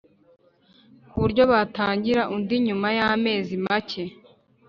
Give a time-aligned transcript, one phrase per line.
[1.09, 4.03] ku buryo batangira undi nyuma y’amezi make.